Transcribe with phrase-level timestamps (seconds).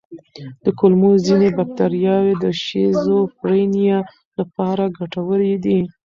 [0.63, 3.99] د کولمو ځینې بکتریاوې د شیزوفرینیا
[4.39, 5.79] لپاره ګټورې دي.